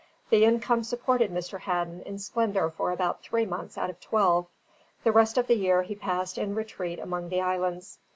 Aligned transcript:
The 0.31 0.45
income 0.45 0.83
supported 0.83 1.29
Mr. 1.31 1.59
Hadden 1.59 2.01
in 2.01 2.17
splendour 2.17 2.71
for 2.71 2.89
about 2.89 3.21
three 3.21 3.45
months 3.45 3.77
out 3.77 3.91
of 3.91 3.99
twelve; 4.01 4.47
the 5.03 5.11
rest 5.11 5.37
of 5.37 5.45
the 5.45 5.53
year 5.53 5.83
he 5.83 5.93
passed 5.93 6.39
in 6.39 6.55
retreat 6.55 6.97
among 6.97 7.29
the 7.29 7.41
islands. 7.41 7.99